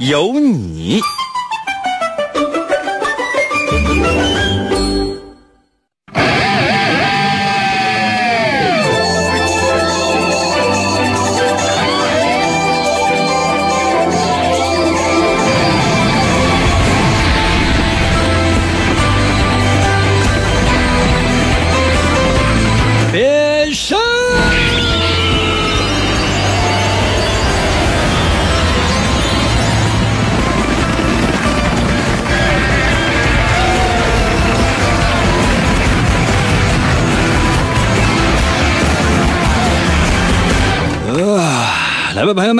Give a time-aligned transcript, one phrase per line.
[0.00, 0.98] 有你。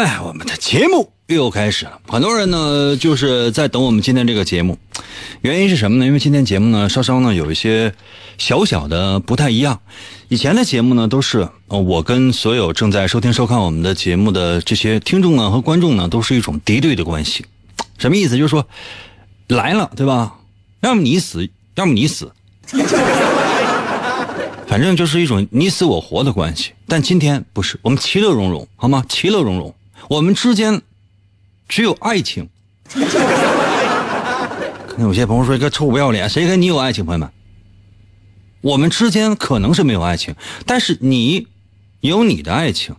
[0.03, 2.01] 哎，我们的节目又开始了。
[2.09, 4.79] 很多人呢，就是在等我们今天这个节目，
[5.43, 6.07] 原因是什么呢？
[6.07, 7.93] 因为今天节目呢，稍稍呢有一些
[8.39, 9.79] 小小的不太一样。
[10.29, 17.45] 以前的节目呢，都是我跟所有正在收听收看我们的节目的这些听众呢和观众呢，都是一种敌对的关系。
[17.99, 18.39] 什么意思？
[18.39, 18.67] 就是说
[19.49, 20.33] 来了，对吧？
[20.81, 22.33] 要么你死，要么你死。
[24.67, 29.05] 反正就是一种你死我活的关系，但今天不是，我们其乐融融，好吗？
[29.09, 29.75] 其乐融融，
[30.09, 30.83] 我们之间
[31.69, 32.49] 只有爱情。
[34.89, 37.31] 可能有些朋友说：“一个臭不要脸，谁跟你有爱情？”朋友们，
[38.61, 40.35] 我们之间可能是没有爱情，
[40.67, 41.47] 但是你
[42.01, 42.97] 有你的爱情，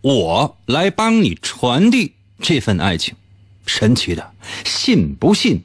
[0.00, 3.14] 我来帮你传递这份爱情，
[3.66, 4.32] 神奇的，
[4.64, 5.62] 信不信？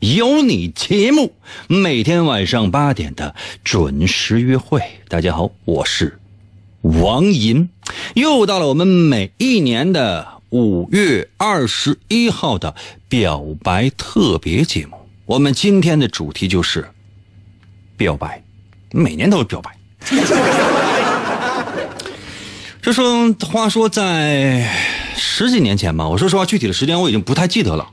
[0.00, 1.32] 有你节目，
[1.68, 4.82] 每天晚上八点的准时约会。
[5.08, 6.18] 大家好，我是
[6.82, 7.70] 王银，
[8.14, 12.74] 又到了我们每一年的五月二十一号的
[13.08, 14.96] 表白特别节目。
[15.24, 16.90] 我们今天的主题就是
[17.96, 18.42] 表白，
[18.90, 19.78] 每年都是表白。
[22.82, 24.68] 就说话说在
[25.16, 27.90] 十几年前吧，我说实话，具体的时间我已经不太记得了。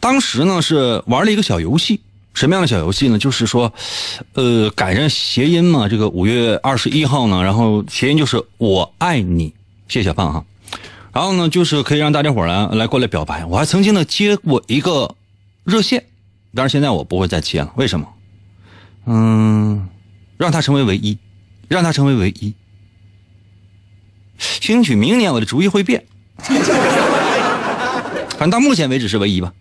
[0.00, 2.02] 当时呢是玩了一个小游戏，
[2.38, 3.18] 什么样的小游戏呢？
[3.18, 3.72] 就是说，
[4.34, 9.52] 呃，赶上谐音嘛，这个五月二十一号呢，然后谐音就是我爱你，
[9.88, 10.44] 谢谢小胖哈。
[11.12, 13.44] 然后呢，就是可以让大家伙来来过来表白。
[13.44, 15.16] 我还曾经呢接过一个
[15.64, 16.04] 热线，
[16.54, 18.06] 但是现在我不会再接了，为什么？
[19.06, 19.88] 嗯，
[20.36, 21.18] 让他成为唯一，
[21.66, 22.54] 让他成为唯一。
[24.38, 26.04] 兴许明年我的主意会变，
[28.28, 29.52] 反正到目前为止是唯一吧。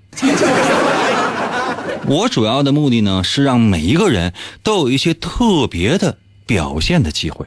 [2.08, 7.46] 我主要的目的呢，是让每一个人都有一些特别的表现的机会。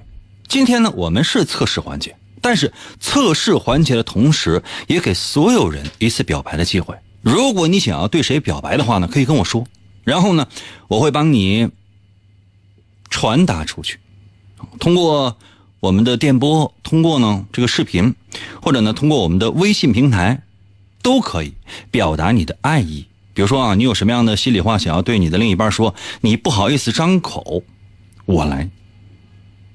[0.49, 6.95] 今天呢，我们是测试环节，但是测试环节的同时，也给所有人一次表白的机会。
[7.23, 9.67] 如果你想要对谁表白的话呢，可以跟我说，
[10.05, 10.47] 然后呢，
[10.89, 11.71] 我会帮你
[13.09, 13.99] 传达出去，
[14.79, 15.39] 通过
[15.81, 18.15] 我们的电波，通过呢这个视频，
[18.61, 20.43] 或者呢通过我们的微信平台。
[21.03, 21.55] 都可以
[21.91, 23.07] 表达你的爱意，
[23.41, 27.63] 比如说啊，你有什么样的心里话想要对你的另一半说，你不好意思张口，
[28.27, 28.69] 我来。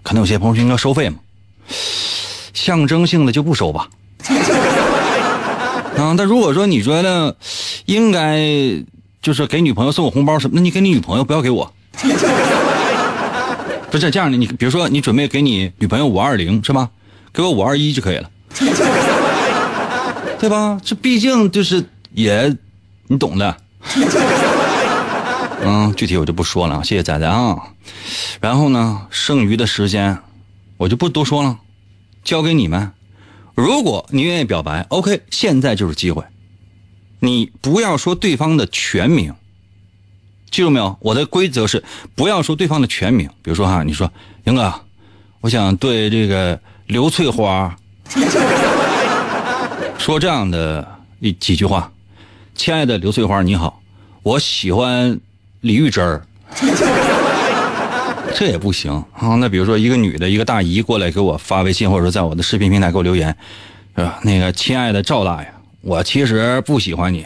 [0.03, 1.17] 可能有些朋友说应该收费嘛，
[2.53, 3.89] 象征性的就不收吧。
[5.97, 7.35] 啊，但如果说你觉得
[7.87, 8.39] 应该
[9.19, 11.73] 就是给女朋友送个红包什么，那你给你女朋友不要给我。
[13.89, 16.87] 不是这样的，你比如说你准备给你女朋友五二零是吧？
[17.33, 18.29] 给我五二一就可以了。
[20.37, 20.79] 对吧？
[20.85, 21.83] 这毕竟就是
[22.13, 22.55] 也，
[23.07, 23.57] 你懂的。
[25.61, 27.57] 嗯，具体我就不说了，谢谢仔仔啊。
[28.39, 30.17] 然后呢，剩余的时间
[30.77, 31.57] 我就不多说了，
[32.23, 32.91] 交给你们。
[33.55, 36.23] 如果你愿意表白，OK，现在就是机会。
[37.19, 39.33] 你不要说对方的全名，
[40.51, 40.97] 记住没有？
[40.99, 43.27] 我的规则是不要说对方的全名。
[43.41, 44.11] 比如说哈，你说
[44.43, 44.73] 英哥，
[45.41, 47.75] 我想对这个刘翠花。
[49.97, 50.87] 说这样的
[51.19, 51.91] 一几句话，
[52.55, 53.81] 亲爱的刘翠花，你好，
[54.23, 55.19] 我喜欢
[55.59, 56.25] 李玉珍儿，
[58.33, 59.35] 这也不行啊。
[59.35, 63.35] 那比如说一个女的，一个大姨过来给我发微信，或者说在我的视频平台给我留言，
[63.97, 64.19] 是吧？
[64.23, 67.25] 那个亲爱的赵大爷，我其实不喜欢你，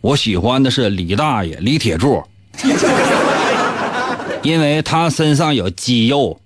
[0.00, 2.24] 我喜欢的是李大爷李铁柱，
[4.42, 6.40] 因为他身上有肌肉。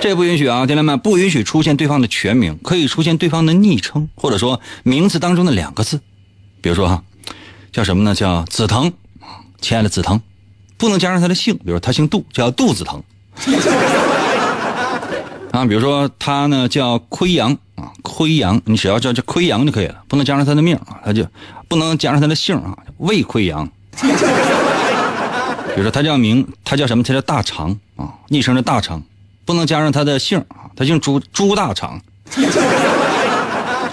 [0.00, 6.00] 这不允许啊，弟兄们，不允许出现对方的全名，可以出现对方的昵称，或者说名字当中的两个字，
[6.64, 7.02] 比如说哈，
[7.72, 8.14] 叫什么呢？
[8.14, 8.90] 叫紫藤，
[9.60, 10.18] 亲爱的紫藤，
[10.78, 13.02] 不能加上他的姓，比如他姓杜，叫杜紫藤。
[15.52, 21.26] 啊，比如说他呢叫亏阳啊，亏阳，你只要叫叫亏阳就可以了，不能加上他的命啊，他就
[21.68, 23.68] 不能加上他的姓啊，魏亏阳。
[24.00, 24.08] 比
[25.76, 27.04] 如说他叫名，他叫什么？
[27.04, 29.02] 他叫大肠啊，昵称是大肠，
[29.44, 32.00] 不能加上他的姓啊，他姓朱，朱大肠，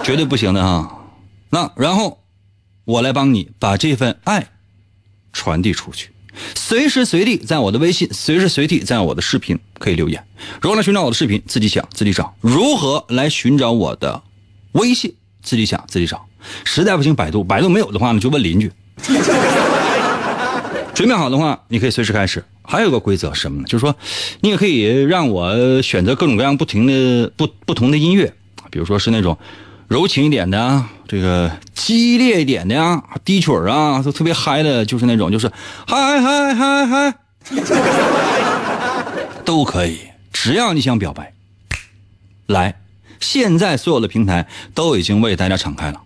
[0.02, 0.90] 绝对不行的哈。
[1.50, 2.18] 那然后
[2.84, 4.48] 我来帮你把这份爱
[5.32, 6.10] 传递出去，
[6.54, 10.24] 随时随地在我的微信，随时随地在我的视频可以留言。
[10.60, 11.42] 如何来寻找我的视频？
[11.46, 12.34] 自己想自己找。
[12.40, 14.22] 如何来寻找我的
[14.72, 15.14] 微信？
[15.42, 16.26] 自己想自己找。
[16.64, 18.70] 实在不行，百度，百度没有的话呢，就问邻居。
[20.94, 22.44] 准备好的话，你可以随时开始。
[22.62, 23.66] 还有一个规则什么呢？
[23.66, 23.96] 就是说，
[24.40, 28.32] 你也可以让我选择各种各样不停的不不同的音乐，
[28.70, 29.36] 比如说是那种
[29.92, 35.52] 柔情一点的，这个激烈一点的呀，低曲啊，都特别嗨的，就是那种就是
[35.86, 37.14] 嗨嗨嗨嗨，
[39.44, 39.98] 都可以，
[40.32, 41.34] 只要你想表白，
[42.46, 42.80] 来，
[43.20, 46.00] 现在所有的平台都已经为大家敞开了。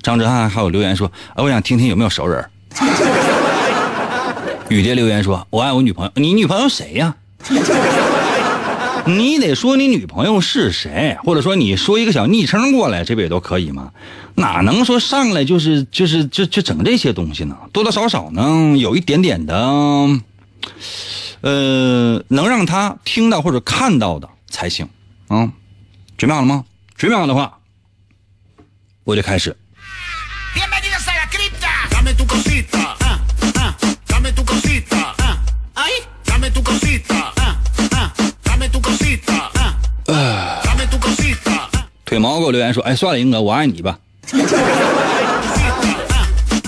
[0.00, 2.42] 张哲瀚还有留言说：“哎，我想听听有没有熟人。”
[4.70, 7.14] 雨蝶留言说：“我爱我女朋友，你女朋友谁呀？
[9.06, 13.92] 你得说你女朋友是谁，或者说你说一个小昵称过来，这不也都可以吗？
[14.34, 17.56] 哪能说上来就是就是就就整这些东西呢？
[17.72, 19.56] 多多少少呢，有一点点的，
[21.40, 24.88] 呃，能让他听到或者看到的才行
[25.28, 25.52] 啊。
[26.16, 26.64] 准备好了吗？
[26.96, 27.58] 准备好的话，
[29.04, 29.56] 我就开始。”
[42.10, 44.00] 腿毛给我留言说：“哎，算了，英哥，我爱你吧。”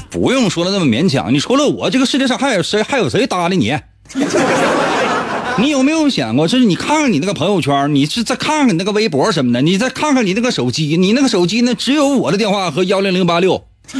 [0.09, 1.35] 不用说的那么勉强。
[1.35, 2.81] 你除了我，这个世界上还有谁？
[2.81, 3.77] 还有谁搭理你？
[5.59, 13.65] 你有没有想过，就是你看看你那个朋友圈，你是再看看你那个微博什么的，你再看看你那个手机，你那个手机呢，只有我的电话和幺零零八六。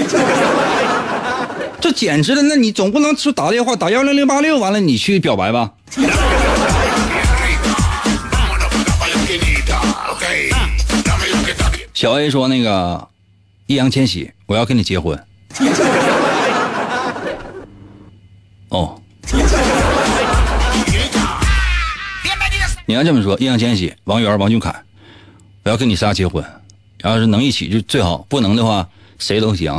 [1.81, 2.43] 这简直了！
[2.43, 5.73] 那你总不能说打电话打幺零零八六，完了你去表白吧？
[12.03, 13.09] 小 A 说：“那个
[13.69, 15.17] 易烊千玺，我要跟你结婚。”
[18.71, 19.01] 哦，
[22.87, 24.75] 你要这么说，易烊千玺、王源、王俊凯，
[25.63, 26.45] 我要跟你仨结婚，
[27.05, 28.89] 要是能一起就最好，不能的话
[29.21, 29.73] 谁都行。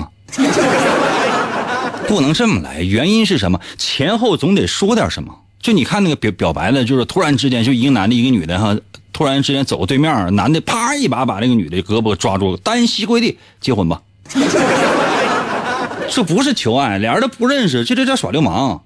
[2.07, 3.59] 不能这么来，原因是什么？
[3.77, 5.41] 前后总得说点什么。
[5.61, 8.77] 就你看那个表表白的，就是突然之间就一个男的，一个女的哈，
[9.13, 14.01] 突然之间走对面，男的啪一把把那个女的胳膊抓住，单膝跪地结婚吧。
[16.09, 18.81] 这不是求爱，俩人都不认识，这这叫耍流氓。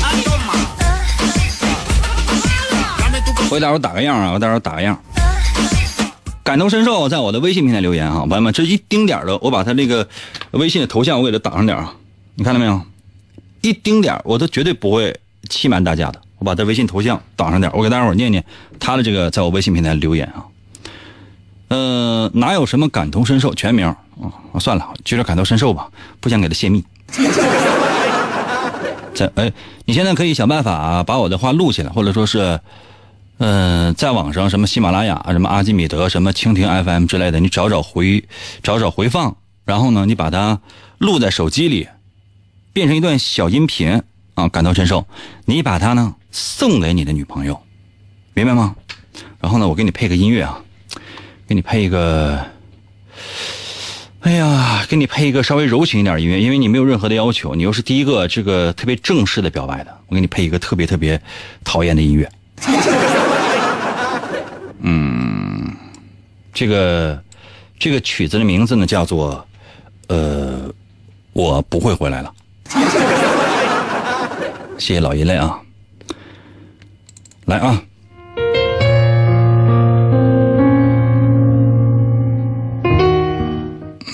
[0.00, 0.54] Ah, toma.
[2.98, 5.00] Dame tu 我给大伙打个样啊，我给大伙打个样。
[6.42, 10.08] 感同身受，在我的微信平台留言啊，朋友们，这一丁点的，我把他这个
[10.52, 11.94] 微信的头像我给他挡上点啊，
[12.34, 12.80] 你看到没有？
[13.60, 18.44] 一丁点我都绝对不会欺瞒大家的，我把他微信头像挡上点我给大伙念念
[18.78, 20.44] 他的这个在我微信平台留言啊。
[21.68, 23.96] 呃，哪有什么感同身受全名啊、
[24.58, 26.82] 算了，就叫感同身受吧，不想给他泄密。
[29.14, 29.52] 在哎，
[29.84, 32.60] 你现在可以想办法把我的话录起来，或者说是，
[33.38, 38.24] 呃，在网上什么喜马拉雅、什么阿基米德、什么蜻蜓 FM 之类的，你找找回
[38.62, 40.60] 找找回放，然后呢，你把它
[40.98, 41.88] 录在手机里，
[42.72, 44.02] 变成一段小音频
[44.38, 45.04] 啊，感同身受。
[45.46, 47.60] 你把它呢送给你的女朋友，
[48.34, 48.76] 明白吗？
[49.40, 50.60] 然后呢，我给你配个音乐啊，
[51.46, 52.44] 给你配一个。
[54.20, 61.20] 哎呀，给你配一个稍微柔情一点的音乐，因为你没有任何的要求，你又是第一个这个特别正式的表白的，我给你配一个特别特别
[61.64, 62.30] 讨厌的音乐。
[64.80, 65.76] 嗯，
[66.52, 67.20] 这个
[67.78, 69.46] 这个曲子的名字呢叫做
[70.08, 70.72] 呃，
[71.32, 72.34] 我不会回来了。
[74.78, 75.60] 谢谢老一类啊，
[77.44, 77.82] 来啊。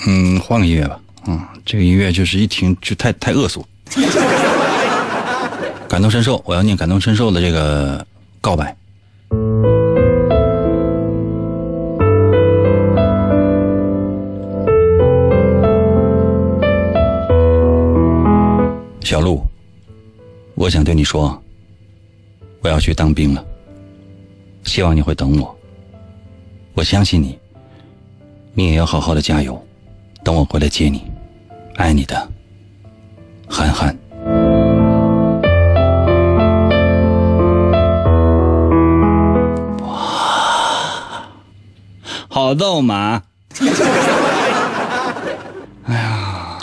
[0.07, 0.99] 嗯，换个音乐吧。
[1.27, 3.65] 嗯，这个音乐就是一听就太太恶俗。
[5.87, 8.05] 感同身受，我要念感同身受的这个
[8.41, 8.75] 告白。
[19.01, 19.41] 小鹿，
[20.57, 21.43] 我想对你说，
[22.61, 23.45] 我要去当兵了。
[24.63, 25.55] 希望你会等我，
[26.73, 27.37] 我相信你。
[28.53, 29.61] 你也要好好的加油，
[30.23, 31.03] 等我回来接你，
[31.75, 32.31] 爱你的，
[33.49, 33.95] 涵涵。
[39.81, 41.27] 哇，
[42.29, 43.23] 好逗嘛！
[45.83, 46.57] 哎呀，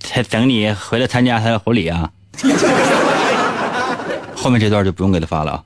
[0.00, 2.10] 才等你回来参加他的婚礼啊！
[4.34, 5.64] 后面这段就不用给他发了啊。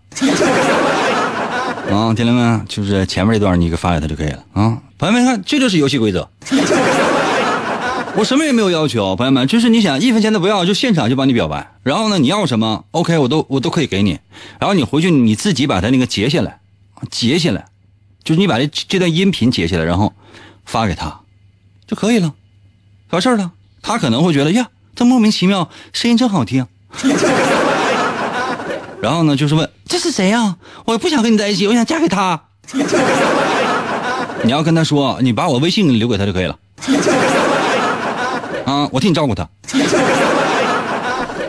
[1.91, 2.65] 啊，听了没？
[2.69, 4.79] 就是前面这段你给发给他就可以了啊。
[4.99, 6.29] 朋友们看，这就是游戏规则。
[8.15, 11.73] 我什么也没有要求，朋友们，就是你想一分钱都不要，就现场就帮你表白。
[11.83, 14.19] 然后呢，你要什么，OK，我都我都可以给你。
[14.59, 16.59] 然后你回去你自己把它那个截下来，
[17.11, 17.67] 截下来，
[18.25, 20.13] 就是你把这这段音频截下来，然后
[20.65, 21.21] 发给他
[21.87, 22.35] 就可以了，
[23.11, 23.53] 完事儿了。
[23.81, 24.69] 他可能会觉得呀，
[24.99, 26.67] 这莫名其妙，声音真好听。
[29.01, 30.57] 然后呢，就是问这是谁呀？
[30.87, 32.43] 我不想跟你在一起，我想嫁给他。
[34.43, 36.59] 你要跟他说，你把我微信留给他就可以了。
[38.67, 39.49] 啊，我替你照顾他。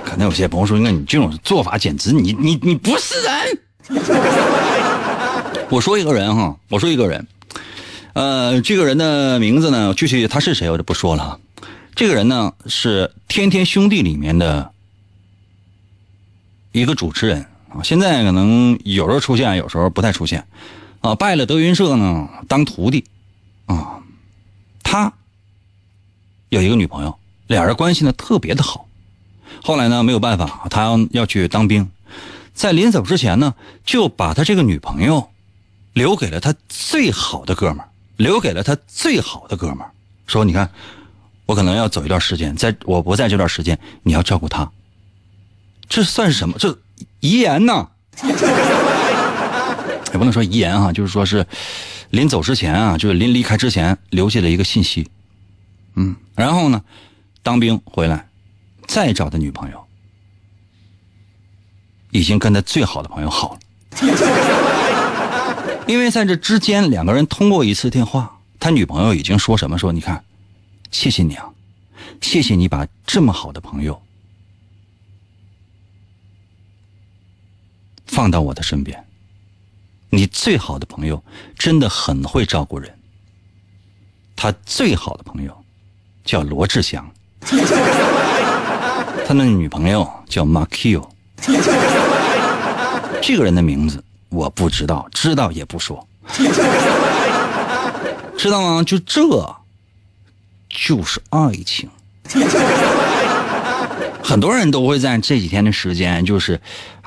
[0.06, 3.58] 可能有些朋友说，那你这种做法简直，你你你不是人。
[5.70, 7.26] 我说一个人哈，我说一个人，
[8.14, 11.40] 呃，这个人的名字呢，具体他是谁我就不说了。
[11.96, 14.72] 这个人呢是《天天兄弟》里面的。
[16.72, 20.46] 一个主持人啊，现在可能有时候出现，有时候不太出现，
[21.02, 23.06] 啊，拜了德云社呢当徒弟，
[23.66, 24.04] 啊，
[24.84, 25.12] 他
[26.50, 27.18] 有一个女朋友，
[27.48, 28.88] 俩人关系呢特别的好，
[29.64, 31.90] 后来呢没有办法，他要要去当兵，
[32.54, 35.32] 在临走之前呢，就把他这个女朋友
[35.94, 39.92] 留给了他最好的哥们儿，留给了他最好的哥们儿，
[40.28, 40.70] 说你看，
[41.50, 44.70] 我可能要走一段时间，在我不在这段时间，你要照顾他。
[45.88, 46.56] 这算是什么？
[46.60, 46.78] 这
[47.22, 47.90] 遗言呢？
[50.14, 51.48] 也不能说遗言哈，就是说是
[52.12, 55.10] 临走之前啊，就是临离开之前留下了一个信息。
[55.96, 56.84] 嗯，然后呢，
[57.42, 58.28] 当兵回来
[58.86, 59.84] 再找的女朋友，
[62.12, 63.60] 已经跟他最好的朋友好了。
[65.90, 69.80] 因为在这之间，两个人通过一次电话，他女朋友已经说什么？
[69.80, 70.24] 说你看，
[70.92, 71.50] 谢谢你啊，
[72.22, 74.02] 谢谢你把这么好的朋友。
[78.08, 79.06] 放到我的身边，
[80.10, 81.24] 你最好的朋友
[81.58, 82.92] 真的很会照顾人。
[84.36, 85.66] 他最好的朋友
[86.24, 87.08] 叫罗志祥，
[89.28, 91.08] 他的女朋友叫马 Q。
[93.22, 96.08] 这个人的名字我不知道，知道也不说，
[98.38, 98.82] 知道吗？
[98.84, 99.22] 就这，
[100.70, 101.90] 就是爱情。
[104.24, 106.62] 很多人都会在这几天的时间，就是。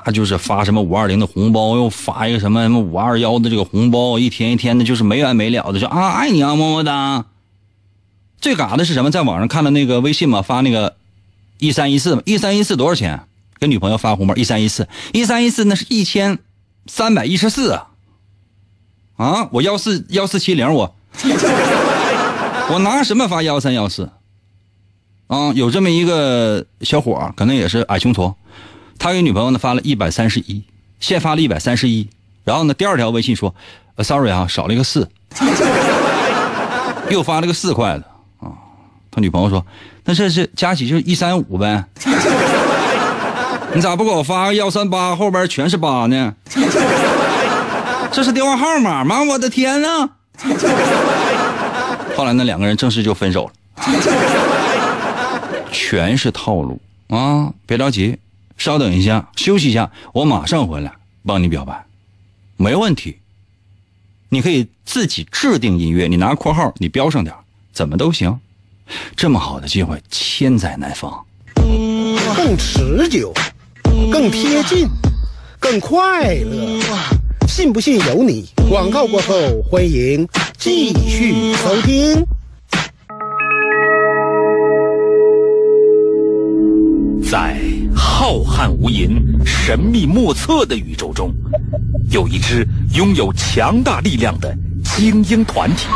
[0.05, 7.23] 他就是发什么五二零的红包，又发一个什么什么五二幺的这个红包，一天一天的，就是没完没了的，就啊爱你啊么么哒。
[8.41, 9.11] 最嘎的是什么？
[9.11, 10.97] 在网上看到那个微信嘛，发那个
[11.57, 13.21] 一三一四一三一四多少钱？
[13.61, 16.39] 给女朋友发红包，一三一四一三一四那是一千
[16.85, 17.87] 三百一十四啊！
[19.15, 20.93] 啊，我幺四幺四七零我
[22.69, 24.09] 我拿什么发幺三幺四？
[25.27, 28.33] 啊，有这么一个小伙可能也是矮穷矬。
[28.97, 30.63] 他给女朋友呢发了一百三十一，
[30.99, 32.07] 先发了一百三十一，
[32.43, 33.53] 然后呢第二条微信说
[33.95, 35.09] 呃，sorry 啊，少了一个四，
[37.09, 38.05] 又发了个四块的
[38.39, 38.51] 啊。
[39.11, 39.65] 他女朋友说，
[40.05, 41.83] 那这是加起就是一三五呗，
[43.75, 46.33] 你咋不给我发个幺三八后边全是八呢？
[48.11, 49.21] 这是电话号码吗？
[49.23, 50.09] 我的天呐！
[52.15, 53.53] 后来呢两个人正式就分手了，
[55.71, 56.79] 全是套路
[57.09, 57.53] 啊！
[57.65, 58.17] 别着急。
[58.55, 60.93] 稍等一下，休息一下，我马上回来
[61.25, 61.85] 帮你表白，
[62.55, 63.17] 没问题。
[64.29, 67.35] 你可以自己制定音乐，你拿括号，你标上点，
[67.73, 68.39] 怎么都行。
[69.15, 71.11] 这么好的机会，千载难逢。
[72.35, 73.33] 更持久，
[74.11, 74.87] 更贴近，
[75.59, 76.79] 更快乐，
[77.47, 78.45] 信不信由你。
[78.69, 79.33] 广告过后，
[79.69, 82.25] 欢迎继续收听。
[87.29, 87.57] 在。
[87.95, 91.33] 浩瀚无垠、神秘莫测的宇宙中，
[92.09, 95.87] 有一支拥有强大力量的精英团体。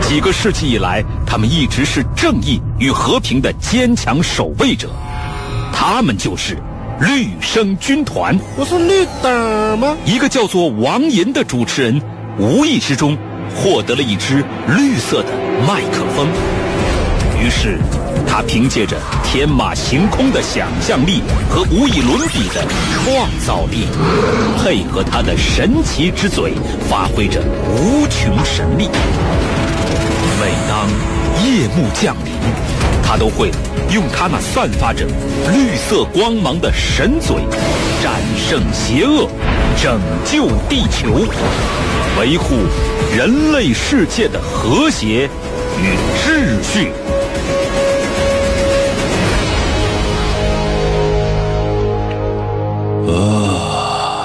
[0.00, 4.90] 几个世纪以来，他们一直是正义与和平的坚强守卫者。
[5.72, 6.58] 他们就是
[7.04, 8.34] 绿生军团。
[8.56, 9.94] 我是绿党吗？
[10.06, 12.00] 一个叫做王银的主持人，
[12.38, 13.16] 无意之中
[13.54, 15.28] 获得了一支绿色的
[15.68, 16.26] 麦克风。
[17.38, 17.78] 于是，
[18.26, 22.64] 他凭借着天马行空的想象力和无以伦比的
[23.04, 23.86] 创造力，
[24.62, 26.54] 配合他的神奇之嘴，
[26.88, 28.88] 发挥着无穷神力。
[30.40, 30.88] 每当
[31.44, 32.32] 夜幕降临，
[33.14, 33.48] 他都会
[33.92, 35.06] 用他那散发着
[35.52, 37.36] 绿色光芒的神嘴，
[38.02, 39.28] 战胜邪恶，
[39.80, 41.24] 拯救地球，
[42.18, 42.56] 维护
[43.16, 45.30] 人类世界的和谐
[45.80, 45.94] 与
[46.26, 46.90] 秩序。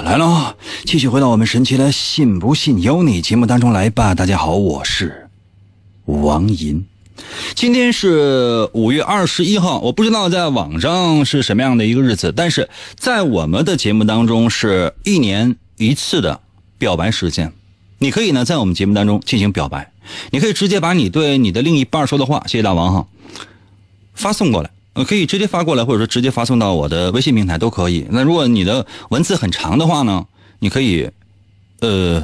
[0.04, 0.56] 来了！
[0.84, 4.16] 继续回到我们神奇的“信不信由你”节目当中来吧。
[4.16, 5.30] 大家好，我是
[6.06, 6.84] 王银。
[7.60, 16.40] 今天是五月二十一号，我不知道在网上是什么样的一个日子，但是在我们的节目当中是一年一次的
[16.78, 17.52] 表白时间。
[17.98, 19.92] 你可以呢在我们节目当中进行表白，
[20.32, 23.08] 你可以直接把你对你的另一半说的话，谢谢大王哈，
[24.14, 24.70] 发送过来。
[24.94, 28.08] 呃，可以直接发过来，或者说直接发送到我的微信平台都可以。
[28.10, 30.26] 那如果你的文字很长的话呢，
[30.60, 31.10] 你可以，
[31.82, 32.24] 呃，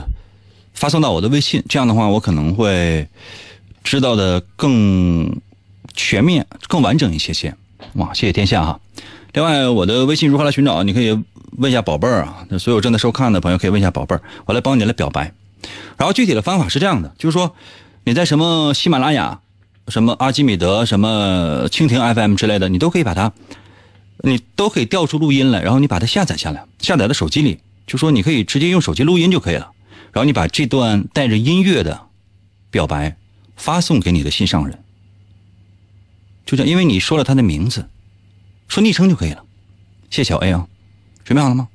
[0.74, 1.62] 发送到我的微信。
[1.68, 3.06] 这样的话，我可能会
[3.86, 5.40] 知道的更
[5.94, 7.56] 全面、更完整一些些。
[7.94, 8.80] 哇，谢谢天下哈。
[9.32, 10.84] 另外，我的微信如何来寻找？
[10.84, 11.18] 你可以
[11.58, 12.46] 问一下宝贝儿啊。
[12.50, 15.32] 那所有正在收看的朋友可以问一下宝贝儿，我来帮你来表白。
[15.96, 17.56] 然后具体的方法是这样的，就是说
[18.04, 19.40] 你在什么喜马拉雅。
[19.88, 23.32] 什么阿基米德、什么蜻蜓 FM 之类的，你都可以把它，
[24.24, 29.70] 你都可以调出录音来，然后你把它下载下来，下载到手机里，就说你可以直接用手机录音就可以了。
[30.12, 32.02] 然后你把这段带着音乐的
[32.72, 33.16] 表白
[33.56, 34.84] 发送给你的心上人，
[36.46, 37.90] 就这样，因为你说了他的名字，
[38.68, 39.44] 说昵称就可以了。
[40.10, 40.68] 谢小 A 啊，
[41.24, 41.68] 准备好了吗？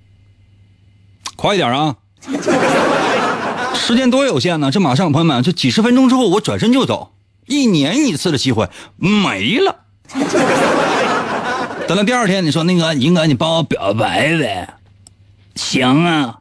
[1.37, 1.97] 快一点啊！
[3.75, 7.13] 时间多有限呢，这马上朋友们，这几十分钟之后我转身就走。
[7.47, 9.85] 一年一次的机会没了。
[11.89, 14.75] 等到第二天，你说那个英哥，你帮我表白呗？
[15.57, 16.39] 行啊。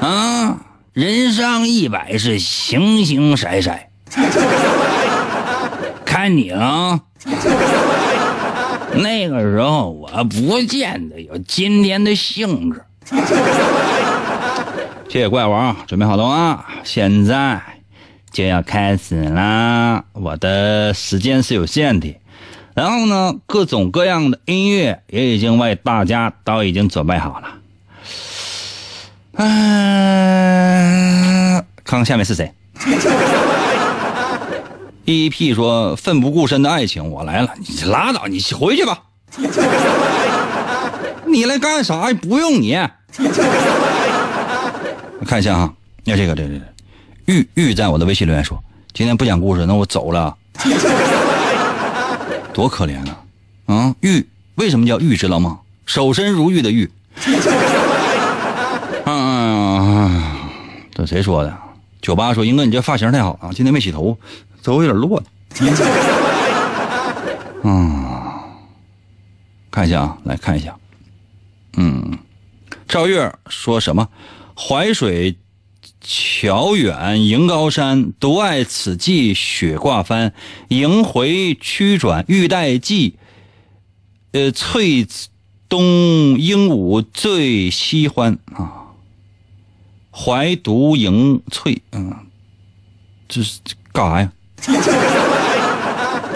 [0.00, 0.60] 啊，
[0.96, 3.70] 人上一百是形形色色，
[6.06, 6.98] 看你了。
[8.94, 12.82] 那个时候我不见得有今天的兴致。
[15.10, 16.64] 谢谢怪王，准备好了吗？
[16.82, 17.60] 现在。
[18.32, 20.04] 就要开始啦！
[20.12, 22.18] 我的时间是有限的，
[22.74, 27.48] 然后呢，各种各样的音乐也已经为大家都已经准备好了。
[29.36, 29.44] 嗯，
[31.84, 32.52] 看看下面是谁？
[35.06, 38.98] EP 说奋不顾身的爱情，我来了，你拉倒，你回去吧。
[41.26, 42.12] 你来干啥？
[42.14, 42.76] 不用你。
[45.26, 45.72] 看一下哈，
[46.04, 46.64] 要这个，这这这。
[47.26, 48.62] 玉玉在我的微信留言说
[48.94, 50.34] ：“今天不讲故事，那我走了，
[52.54, 53.18] 多可怜啊！
[53.66, 55.58] 啊，玉为什么叫玉知道吗？
[55.84, 56.88] 守身如玉的玉。
[59.04, 60.38] 啊，
[60.94, 61.56] 这谁说的？
[62.02, 64.18] 酒吧说：英哥，你这发型太好啊，今天没洗头，
[64.62, 65.22] 头有点乱。
[67.62, 68.04] 嗯，
[69.70, 70.76] 看一下啊，来看一下。
[71.76, 72.18] 嗯，
[72.86, 74.08] 赵月说什么？
[74.56, 75.36] 淮水。”
[76.08, 80.32] 桥远迎高山，独爱此际雪挂帆。
[80.68, 83.16] 迎回曲转欲待寄，
[84.30, 85.04] 呃，翠
[85.68, 88.85] 东鹦鹉最喜欢啊。
[90.18, 92.10] 怀独迎翠，嗯，
[93.28, 93.60] 这是
[93.92, 94.32] 干啥呀？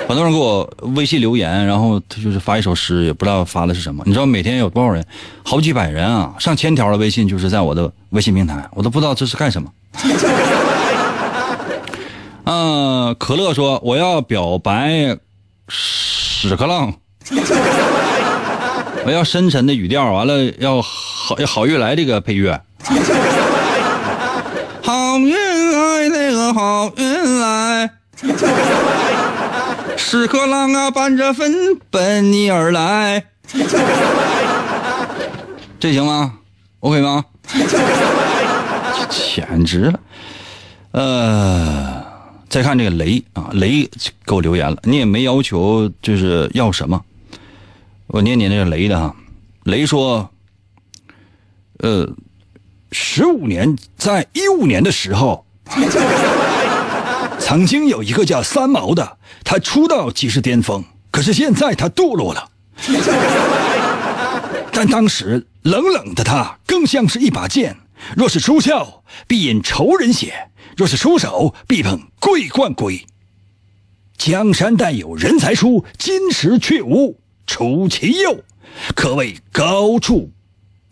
[0.06, 4.02] 很多人给我微信留言，然后他就是发一首诗，也不知道发的是什么。
[4.06, 5.02] 你知道每天有多少人？
[5.44, 9.72] 好几百人啊，上千条的微信就是在我的微信平台，我都不知道这是干什么。
[12.44, 15.16] 嗯，可乐说我要表白
[15.68, 16.92] 屎壳郎，
[19.06, 22.60] 我要深沉的语调，完了要好好运来这个配乐。
[25.10, 25.32] 好运
[25.72, 27.90] 来，那个好运来。
[29.96, 31.52] 屎壳郎啊，伴着风
[31.90, 33.24] 奔你而来，
[35.80, 36.34] 这行吗
[36.78, 37.24] ？OK 吗？
[39.10, 40.00] 简直了！
[40.92, 42.04] 呃，
[42.48, 43.90] 再看这个雷啊，雷
[44.24, 47.02] 给我留言了，你也没要求就是要什么，
[48.06, 49.12] 我念念这个雷的哈。
[49.64, 50.30] 雷说，
[51.78, 52.08] 呃，
[52.92, 55.46] 十五年，在一五年的时候。
[57.38, 62.50] 曾经有一个叫三毛的，他出道即是巅峰，可是现在他堕落了。
[64.72, 67.76] 但当时冷冷的他，更像是一把剑，
[68.16, 70.28] 若是出鞘，必引仇人血；
[70.76, 73.04] 若是出手，必捧桂冠归。
[74.16, 78.44] 江山代有人才出，金石却无楚其右。
[78.94, 80.30] 可谓高处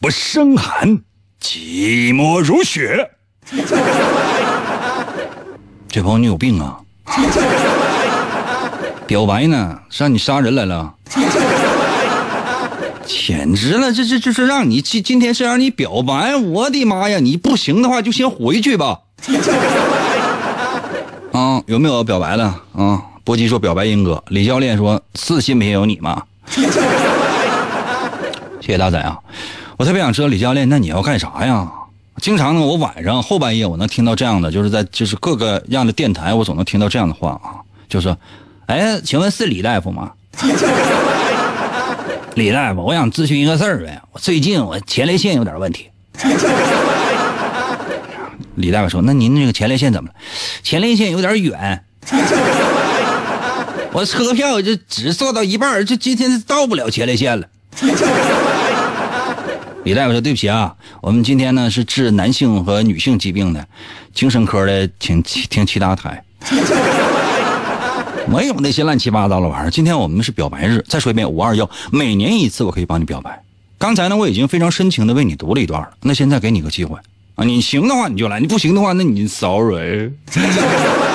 [0.01, 1.03] 不胜寒，
[1.41, 3.11] 寂寞如雪。
[5.89, 6.79] 这朋友，你有病啊！
[9.07, 10.93] 表白呢，是让你杀人来了？
[13.07, 13.91] 简直了！
[13.91, 17.21] 这这就是让你今今天是让你表白，我的妈呀！
[17.21, 18.99] 你不行的话就先回去吧。
[21.33, 22.45] 啊，有没有表白的
[22.77, 23.03] 啊？
[23.25, 26.23] 波基说表白英哥，李教练说自信不信有你吗？
[28.61, 29.19] 谢谢大仔啊！
[29.79, 31.71] 我特别想知道李教练，那你要干啥呀？
[32.21, 38.17] 经常呢，我晚上后半夜我能听到这样的，就是在就是各个样的电台，我总能听到这样的话啊，就是，
[38.67, 40.11] 哎，请问是李大夫吗？
[42.35, 45.89] 李大夫，我想咨询一个事儿呗，我最近我前列腺有点问题。
[48.57, 50.15] 李大夫说：“那您这个前列腺怎么了？
[50.65, 51.85] 前列腺有点远，
[53.93, 57.47] 我车票就只坐到一半，就今天到不了前列腺了。”
[59.89, 63.67] 李大夫说：“对不起啊，我们今天呢是治男性和女性疾病的，
[64.13, 66.23] 精神科的，请听其他台。
[68.29, 69.71] 没有那些乱七八糟的玩意儿。
[69.71, 73.43] 今天我们是表白日，再说一遍，五二幺，每年一次，我可以帮你表白。
[73.79, 76.99] 刚才呢，我已经非常深情的为你读了一段，那现在给你个机会
[77.37, 80.13] 啊，你行的话你就来，你不行的话，那你 sorry。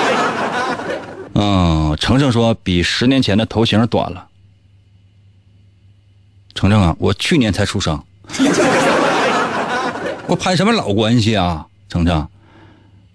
[1.34, 4.26] 嗯，程程说比十年前的头型短了。
[6.56, 8.02] 程程啊，我去年才出生。”
[10.26, 12.26] 我攀什么老关系啊，程程？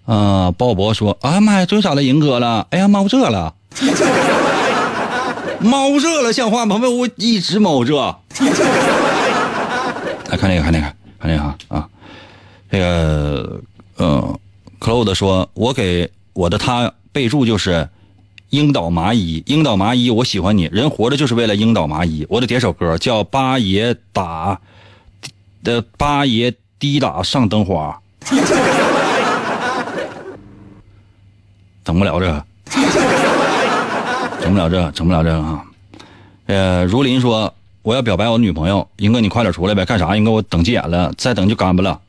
[0.06, 2.66] 啊，鲍勃说：“啊妈呀，终于找到银哥了！
[2.70, 3.54] 哎呀，猫热了，
[5.60, 6.76] 猫热了，像话吗？
[6.76, 8.16] 我一直猫热。
[10.28, 10.86] 来看这个，看这个，
[11.20, 11.88] 看这个啊！
[12.70, 13.60] 这个，
[13.98, 14.38] 嗯
[14.80, 17.88] ，Claude 说：“我给我的他备注就是
[18.48, 20.64] 樱岛麻衣，樱岛麻衣，我喜欢你。
[20.72, 22.26] 人活着就是为了樱岛麻衣。
[22.28, 24.58] 我得点首歌，叫八爷打。”
[25.62, 28.00] 的八爷滴打上灯花，
[31.84, 32.44] 整不了这，
[34.40, 35.62] 整不了这，整不了这啊！
[36.46, 40.16] 呃，如林说我要表白我女朋友，英哥你快点出来呗，干啥？
[40.16, 42.00] 英哥我等急眼了，再等就干巴了。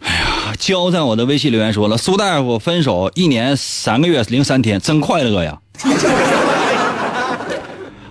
[0.00, 5.58] 哎呀，交在我的微信留言说了，苏大夫分手一年三个月零三天，真快乐呀。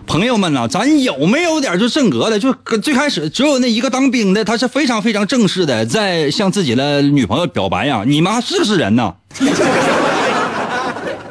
[0.07, 2.39] 朋友们呐，咱有没有点就正格的？
[2.39, 8.03] 就最开始只有那一个当兵的，他是非常非常正式的，在向自己的女朋友表白呀。
[8.07, 9.13] 你妈是不是人呢？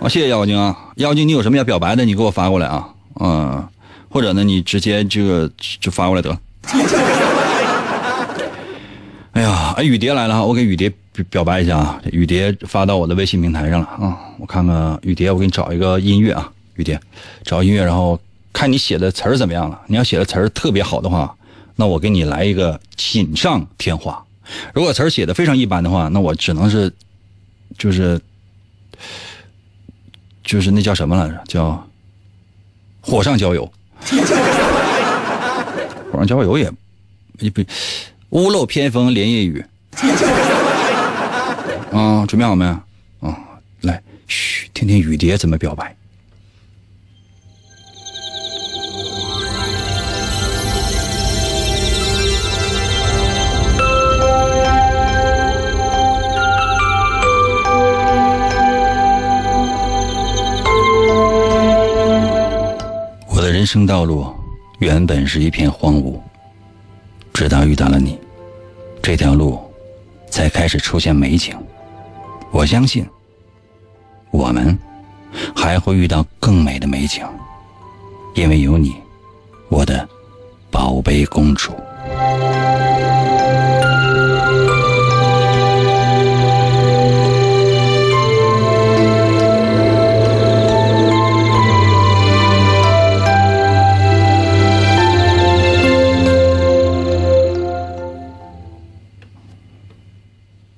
[0.01, 2.05] 啊，谢谢妖精啊，妖精，你有什么要表白的？
[2.05, 2.87] 你给我发过来啊，
[3.19, 3.67] 嗯，
[4.11, 5.49] 或者呢，你直接就
[5.81, 6.39] 就发过来得了。
[9.33, 10.93] 哎呀，哎，雨蝶来了，我给雨蝶
[11.31, 11.99] 表白一下啊。
[12.13, 17.01] 雨蝶发到我的微信平台上了啊，我看看雨蝶，我给你找一个音乐啊，雨蝶，
[17.43, 18.21] 找音乐，然后。
[18.57, 19.79] 看你写的词儿怎么样了？
[19.87, 21.37] 你要写的词儿特别好的话，
[21.75, 24.15] 那我给你来一个锦上添花；
[24.73, 26.91] 如果词儿写的非常一般的话，那我只能是，
[27.77, 28.19] 就是，
[30.43, 31.45] 就是那叫什么来着？
[31.47, 31.87] 叫
[33.03, 33.71] 火上浇油。
[36.11, 36.73] 火上浇油也，
[37.41, 37.63] 也不
[38.31, 39.63] 屋漏偏逢连夜雨。
[41.93, 42.65] 啊，准备好没？
[43.21, 43.39] 啊，
[43.83, 45.95] 来，嘘，听听雨蝶怎么表白。
[63.57, 64.31] 人生道路
[64.81, 66.21] 原本是一片荒芜，
[67.33, 68.19] 直到遇到了你，
[69.01, 69.59] 这条路
[70.29, 71.57] 才开始出现美景。
[72.51, 73.09] 我相信，
[74.31, 74.79] 我们
[75.55, 77.25] 还会遇到更美的美景，
[78.35, 78.95] 因为有你，
[79.71, 80.07] 我的
[80.71, 81.73] 宝贝公主。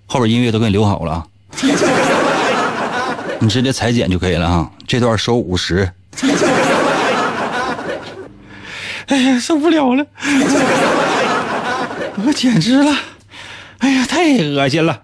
[0.09, 1.25] 后边音乐都给你留好了，
[3.39, 4.69] 你直接裁剪就可以了哈。
[4.87, 5.89] 这段收五十。
[9.07, 10.05] 哎呀，受不了了，
[12.27, 12.93] 我简直了，
[13.79, 15.01] 哎呀，太恶心了。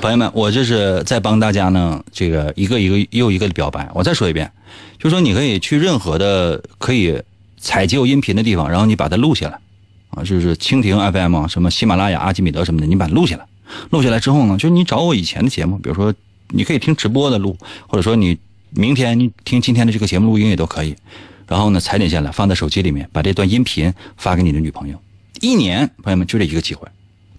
[0.00, 3.88] 朋友们，我这是在帮大家呢，这个一个一个又一个的表白。
[3.94, 4.50] 我再说一遍，
[4.98, 7.22] 就说你可以去任何的可以
[7.58, 9.58] 采集音频的地方，然后你把它录下来。
[10.10, 13.46] 啊，就是蜻蜓 FM 啊，什么喜马拉雅、阿基米德什么的，你把它录下来。
[13.90, 16.14] 录下来之后呢，就是你找我以前的节目，比如说
[16.48, 18.38] 你可以听直播的录，或者说你
[18.70, 20.96] 明天你听今天的这个节目录音也都可以。
[21.46, 25.00] 然后呢，裁剪下来放在手机里面，把这段音频发给你的女朋友。
[25.40, 26.88] 一年，朋友们就这一个机会。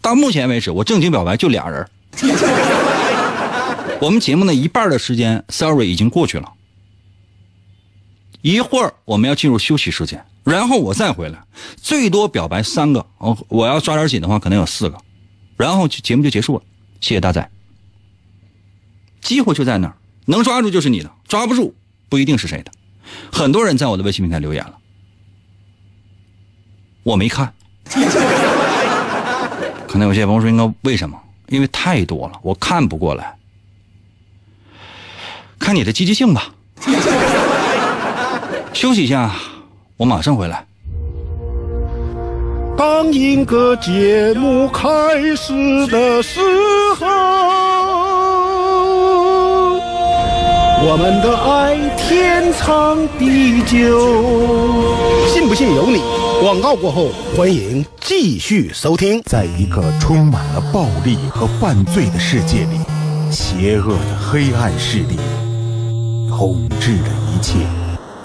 [0.01, 1.87] 到目前为止，我正经表白就俩人。
[4.01, 6.53] 我们节目的一半的时间，sorry 已经过去了。
[8.41, 11.39] 一会儿我们要进入休息时间，然后我再回来，
[11.89, 13.03] 最多表白三个。
[13.17, 14.97] 哦，我要抓点紧的话，可能有四个，
[15.57, 16.63] 然后节目就结束了。
[17.01, 17.49] 谢谢大仔。
[19.21, 21.73] 机会就在那儿，能抓住就是你的，抓不住
[22.07, 22.71] 不一定是谁的。
[23.31, 24.77] 很多人在我的微信平台留言了，
[27.01, 27.51] 我没看。
[29.87, 31.19] 可能有些朋友说：“应该为什么？
[31.47, 33.35] 因为太多了，我看不过来。
[35.57, 36.53] 看你的积极性吧。
[38.73, 39.33] 休息一下，
[39.97, 40.67] 我马上回来。
[42.79, 44.87] 当一个节目开
[45.35, 45.51] 始
[45.87, 46.39] 的时
[46.97, 47.05] 候，
[50.87, 53.99] 我们的爱天长地久。
[55.27, 56.01] 信不信由你。
[56.41, 59.21] 广告过后，欢迎继续收听。
[59.25, 62.79] 在一个充满了暴力和犯罪的世界里，
[63.29, 65.17] 邪恶的黑暗势力
[66.29, 67.55] 统治着一切。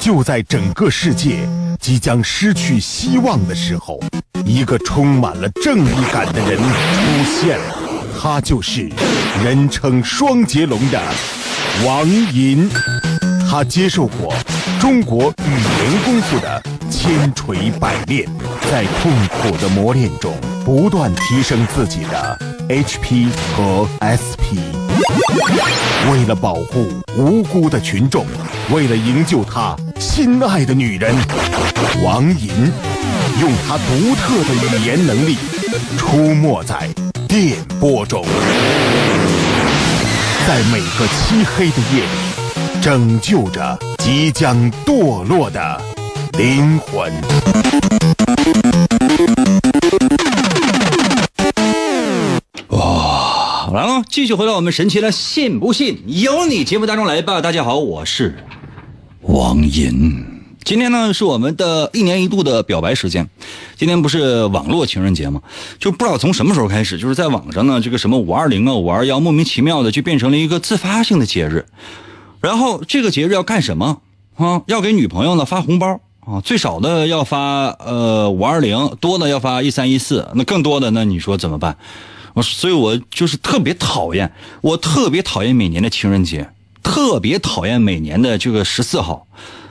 [0.05, 1.49] 就在整个世界
[1.81, 3.99] 即将失去希望的时候，
[4.45, 7.75] 一个充满了正义感的人出现了，
[8.21, 8.91] 他就是
[9.43, 11.01] 人称双截龙的
[11.87, 12.69] 王银。
[13.51, 14.35] 他接受过
[14.79, 18.29] 中国语言功夫的千锤百炼，
[18.71, 20.35] 在痛苦的磨练中
[20.67, 22.39] 不断提升自己的
[22.69, 24.84] HP 和 SP。
[26.11, 28.25] 为了保护无辜的群众，
[28.71, 31.15] 为了营救他心爱的女人，
[32.05, 32.49] 王银
[33.41, 35.37] 用他独特的语言能力
[35.97, 36.89] 出没在
[37.27, 38.25] 电波中，
[40.47, 42.09] 在每个漆黑的夜里。
[42.85, 45.81] 拯救着即将堕落的
[46.37, 47.11] 灵魂。
[54.15, 57.41] 继续回到我们神奇的“信不信由你”节目当中来吧。
[57.41, 58.45] 大家好，我是
[59.23, 60.25] 王银。
[60.63, 63.29] 今天呢是我们的一年一度的表白时间。
[63.75, 65.43] 今天不是网络情人节吗？
[65.81, 71.67] 就不知道从什么时候开始，就是在网上呢，这个什么五二零啊、五二幺，莫名其妙的就变成了一个自发性的节日。
[72.41, 74.01] 然后这个节日要干什么
[74.37, 74.63] 啊？
[74.69, 81.77] 要给女朋友呢发红包啊，最少的要发呃五二零，多的要发一三一四，那更多的那你说怎么办？
[82.35, 86.51] 我所以，我就是特别讨厌，我特别讨厌每年的情人节，
[86.83, 89.27] 特别讨厌每年的这个十四号，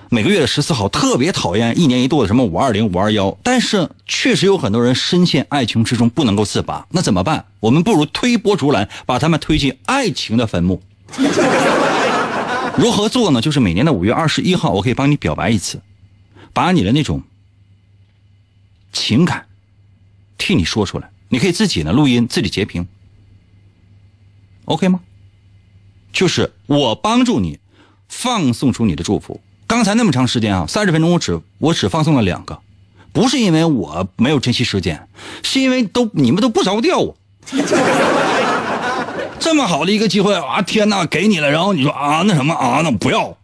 [0.10, 3.38] 每个月的十四号，特别讨厌一年一度的什么五二零、五二幺。
[3.44, 7.46] 但是确实有很多人深陷爱情之中不能够自拔，那怎么办？
[7.60, 10.82] 我们不如推波助澜，把他们推进爱情的坟墓。
[12.78, 13.42] 如何做呢？
[13.42, 15.82] 就是每年的五月二十一号，我可以帮你表白一次，
[16.54, 17.22] 把你的那种
[18.94, 19.46] 情感
[20.38, 21.10] 替你说出来。
[21.34, 22.88] 你可以自己呢录音，自己截屏
[24.66, 25.00] ，OK 吗？
[26.12, 27.58] 就是我帮助你
[28.08, 29.42] 放送出你的祝福。
[29.66, 32.60] 刚才那么长时间啊，三十分钟我只我只放送了两个，
[33.12, 35.08] 不是因为我没有珍惜时间，
[35.42, 37.18] 是因为都你们都不着调我。
[39.40, 40.62] 这么好的一个机会啊！
[40.62, 43.36] 天哪，给你了，然后你说啊，那什么啊，那不要。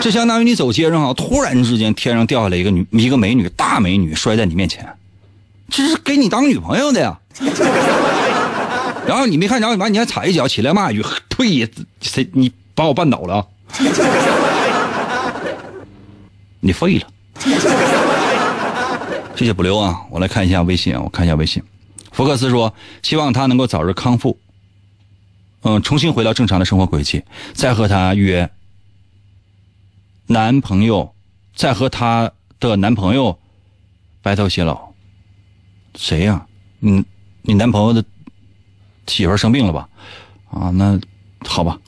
[0.00, 4.88] 这相当于你走街上啊，突然之间天上掉下来一个女一个美女，大美女摔在你面前，
[5.76, 7.18] 这是给你当女朋友的呀。
[9.06, 11.68] 然后你没看着，完你还踩一脚起来骂一句：“呸！
[12.00, 13.44] 谁你把我绊倒了？
[16.60, 17.08] 你废了。”
[19.34, 21.60] 谢谢不留啊，我来看一下微信啊，我看一下微信。
[22.12, 24.38] 福克斯说：“希望他能够早日康复，
[25.62, 28.48] 嗯，重新回到正常的生活轨迹，再和他约
[30.28, 31.12] 男朋友，
[31.56, 33.36] 再和他的男朋友
[34.22, 34.93] 白头偕老。
[35.94, 36.44] 谁呀？
[36.80, 37.04] 嗯，
[37.42, 38.04] 你男朋友的
[39.06, 39.88] 媳妇生病了吧？
[40.50, 40.98] 啊，那
[41.46, 41.78] 好吧。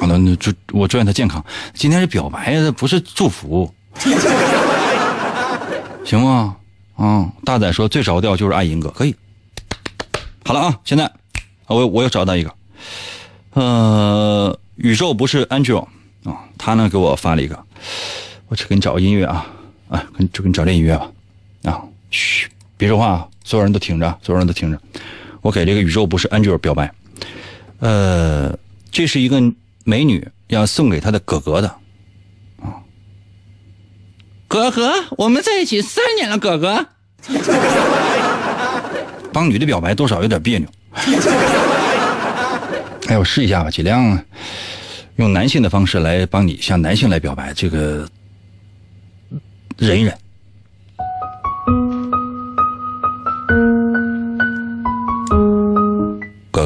[0.00, 1.44] 好 了，那祝我祝愿他健康。
[1.74, 3.72] 今天是表白，不是祝福，
[6.04, 6.56] 行吗？”
[6.96, 9.14] 啊，大仔说最着调就是爱银哥，可以。
[10.44, 11.10] 好了啊，现在
[11.66, 12.54] 我我又找到一个，
[13.54, 15.86] 呃，宇宙不是 Angel
[16.24, 17.58] 啊，他呢给我发了一个，
[18.48, 19.46] 我去给你找个音乐啊，
[19.88, 21.10] 啊，就给你找这音乐吧，
[22.10, 24.78] 嘘，别说话，所有人都听着，所有人都听着，
[25.40, 26.92] 我给这个宇宙不是 Angel 表白，
[27.78, 28.58] 呃，
[28.90, 29.40] 这是一个
[29.84, 31.68] 美女要送给她的哥哥的
[32.60, 32.76] 啊。
[34.48, 36.86] 哥哥，我们在一起三年了，哥哥。
[39.32, 40.68] 帮女的表白多少有点别扭。
[43.06, 44.24] 哎，我试一下吧，尽量
[45.16, 48.08] 用男性的方式来帮你向男性来表白，这个
[49.78, 50.12] 忍一忍。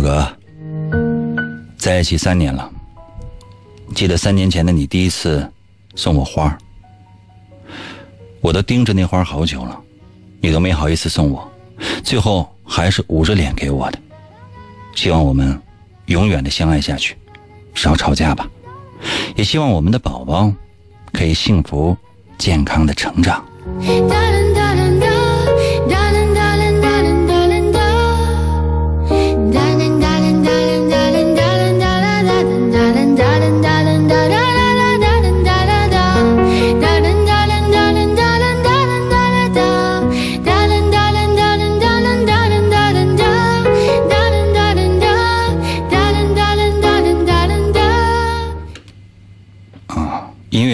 [0.05, 0.29] 哥，
[1.79, 2.71] 在一起三年了，
[3.95, 5.51] 记得三年前的你第一次
[5.95, 6.55] 送我花
[8.43, 9.81] 我都盯着那花好久了，
[10.43, 11.51] 你都没好意思送我，
[12.03, 13.99] 最后还是捂着脸给我的。
[14.95, 15.59] 希望我们
[16.05, 17.17] 永远的相爱下去，
[17.75, 18.47] 少吵架吧。
[19.35, 20.53] 也希望我们的宝宝
[21.15, 21.97] 可以幸福
[22.37, 23.43] 健康的成长。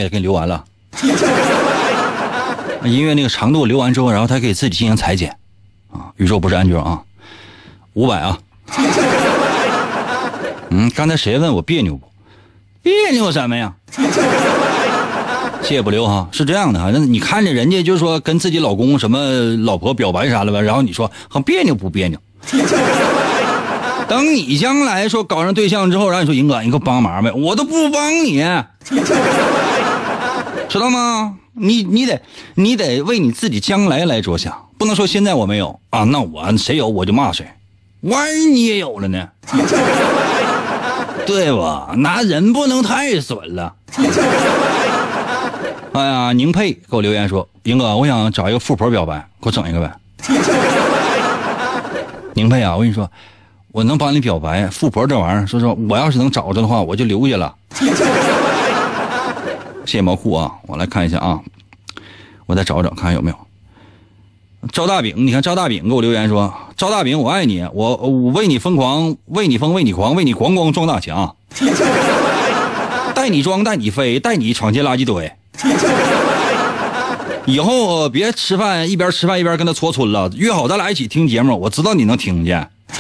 [0.03, 0.65] 乐给你留完了，
[2.85, 5.37] 音乐那个长度留完之后，然后他可以自己进行裁剪，
[5.93, 7.01] 啊，宇宙不是安卓啊，
[7.95, 8.39] 五百啊，
[10.71, 12.11] 嗯，刚才谁问我别扭不？
[12.83, 13.75] 别扭什么呀？
[15.63, 19.19] 谢谢不留哈，是这样的哈，那你看着人家就说跟自己老公什么
[19.65, 22.19] 老婆表白啥的吧，然后你说很别扭不别扭？
[24.09, 28.43] 等你将来说搞上对象之后，然后你说英哥，你给我帮忙呗，我都不帮你，
[30.71, 31.37] 知道吗？
[31.53, 32.23] 你你得
[32.55, 37.45] 你得为你自己将来来着想，不能说现在我没有啊，那我谁有我就骂谁，
[38.03, 39.29] 万一你也有了呢？
[41.27, 41.93] 对吧？
[41.97, 43.75] 那人不能太损了。
[45.93, 49.93] 哎呀，宁佩给我留言说，英哥，我想找一个富婆表白，给我整一个呗。
[52.35, 53.11] 宁佩啊，我跟你说，
[53.73, 57.53] 我能帮你表白，富婆这玩意儿，说说我要是能找着的话，我就留下了。
[59.85, 61.41] 谢谢毛裤啊，我来看一下啊，
[62.47, 63.37] 我再找找看看有没有。
[64.73, 71.35] 赵大饼，你看赵大饼给我留言说：“赵大饼，我爱你，我我为你疯狂，为你疯，为你狂，为你咣咣撞大墙，
[73.15, 75.33] 带你装，带你飞，带你闯进垃圾堆。
[77.47, 82.69] 以后别吃饭一边吃饭一边跟他搓春了，约好咱俩一起听节目，我知道你能听见。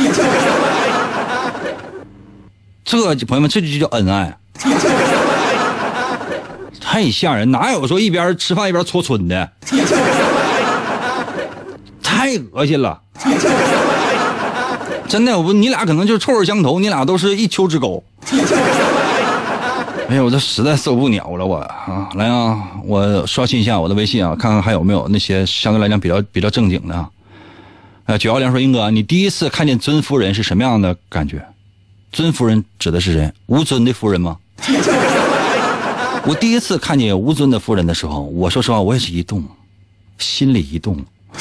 [2.84, 4.34] 这朋友们，这就叫恩爱。”
[6.90, 9.48] 太吓人，哪有说一边吃饭一边搓春的？
[12.03, 13.00] 太恶心了！
[15.07, 18.03] 真的，我不你俩可能就是臭味相投，你俩都是一丘之貉。
[20.09, 27.09] 哎呀，我这实在受不了了，我啊，来啊，我刷新一下我的微信啊，看看还有没有那些相对来讲比较比较正经的啊。
[28.18, 31.40] 九幺零说，英哥，你第一次看见尊夫人是什么样的感觉？
[32.11, 33.33] 尊夫人指的是谁？
[33.46, 34.37] 吴尊的夫人吗？
[36.26, 39.42] 我第一次看见吴尊的夫人的时候，我说实话，我也是一动，
[40.18, 40.96] 心里一动，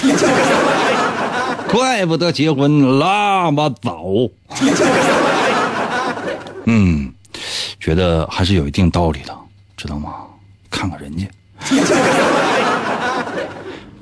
[1.70, 4.04] 怪不得结婚那么早。
[6.66, 7.12] 嗯，
[7.80, 9.36] 觉得还是有一定道理的，
[9.76, 10.14] 知道吗？
[10.70, 11.28] 看看人家。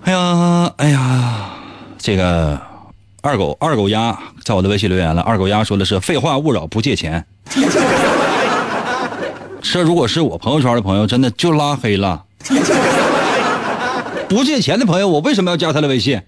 [0.03, 1.49] 哎呀，哎呀，
[1.97, 2.59] 这个
[3.21, 5.21] 二狗二狗鸭在我的微信留言了。
[5.23, 7.25] 二狗鸭说的是废话勿扰，不借钱。
[9.69, 12.23] 这如果是我朋友圈的朋友，真的就拉黑了。
[14.29, 16.21] 不借钱的朋友，我为什么要加他的微信？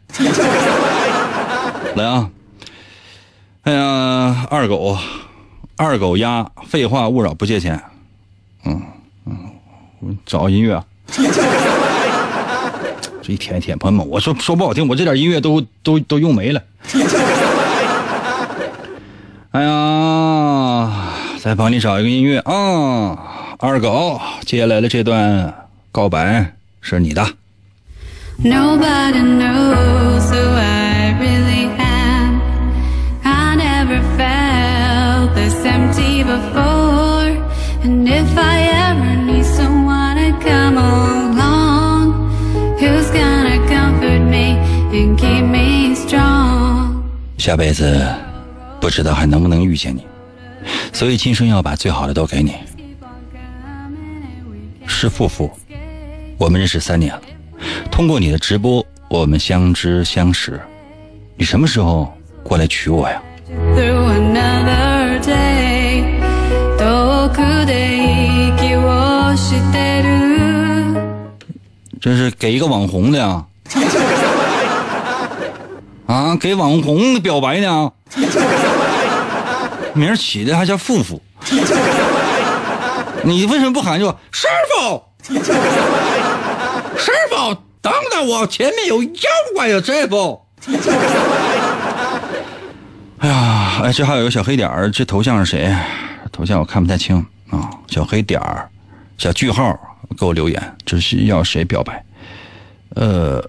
[1.96, 2.30] 来啊！
[3.64, 4.98] 哎呀，二狗，
[5.78, 7.82] 二狗鸭，废话勿扰，不借钱。
[8.66, 8.82] 嗯
[9.26, 9.38] 嗯，
[10.00, 10.86] 我找个音乐啊。
[13.22, 16.62] 这一天一天，朋友们，我说说不好听，我这点音乐都都都用没了。
[19.52, 20.92] 哎呀，
[21.42, 23.18] 再帮你找一个音乐啊，
[23.62, 25.54] 二狗，接下来的这段
[25.92, 27.22] 告白是你的。
[28.42, 32.40] Nobody knows who I really am.
[33.22, 37.36] I never felt this empty before.
[37.84, 42.14] And if I ever need someone to come along,
[42.80, 44.56] who's gonna comfort me
[44.94, 47.04] and keep me strong?
[47.38, 48.08] 下辈子
[48.80, 50.06] 不知道还能不能遇见你，
[50.94, 52.54] 所以今生要把最好的都给你。
[54.99, 55.77] we 是夫妇， escape.
[56.39, 57.21] 我们认识三年了，
[57.91, 60.61] 通过你的直播，我们相知相识。
[61.37, 62.13] 你什么时候
[62.43, 63.23] 过来娶我呀？
[63.75, 66.05] through another day
[66.79, 70.97] 遠くで息をしてる
[72.01, 73.45] 这是给一个网红的呀？
[76.07, 77.91] 啊，给网红表白呢？
[79.95, 81.23] 名儿起的还叫富富。
[83.24, 85.04] 你为什么不喊就师傅？
[86.98, 89.10] 师傅，等等我，前面有妖
[89.56, 90.42] 怪呀，师傅。
[93.20, 95.76] 哎呀，哎，这还有个小黑点儿，这头像是谁？
[96.32, 97.18] 头像我看不太清
[97.50, 97.70] 啊。
[97.88, 98.70] 小黑点儿，
[99.18, 99.78] 小句号，
[100.18, 102.04] 给我留言，这是要谁表白？
[102.96, 103.44] 呃，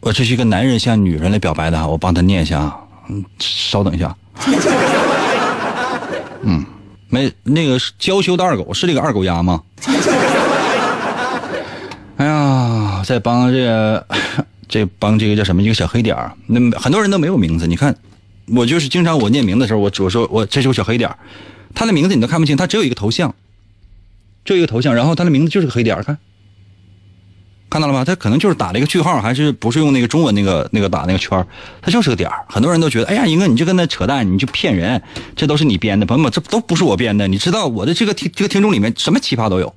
[0.00, 2.78] 我这是一个男人向女人来表白的啊，我帮他念一下啊。
[3.08, 4.14] 嗯，稍等一下。
[6.42, 6.64] 嗯，
[7.10, 9.62] 没那个是娇羞的二狗是这个二狗丫吗？
[12.16, 14.06] 哎呀，在帮这个
[14.68, 17.66] 这帮这个叫什么一个小黑点儿，那很多人都没有名字。
[17.66, 17.96] 你看，
[18.46, 21.18] 我就是经常我念名的时候，我我说我这是我小黑点儿，
[21.74, 23.34] 他的名字你都看不清，他只有一个头像，
[24.44, 26.18] 只有一个头像，然后他的名字就是个黑点儿，看。
[27.70, 28.04] 看到了吗？
[28.04, 31.46] 他可能就是打了一个句号，还是不是用那个中文那个那个打那个圈
[31.80, 32.28] 他就是个点。
[32.48, 35.00] 很多人都觉得，哎呀，英哥你就跟那扯淡，你就骗人，
[35.36, 36.04] 这都是你编的。
[36.04, 37.28] 朋友们，这都不是我编的。
[37.28, 39.72] 你知道我的这个听这个听众里面什么奇葩都有，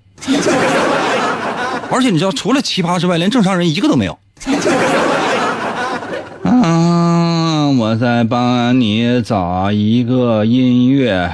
[1.92, 4.18] 而且你知道，除了奇葩之外，连正常人一个都没有。
[6.44, 11.32] 啊，我在帮你找一个音乐。